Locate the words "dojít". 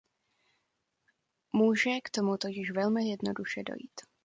3.63-4.01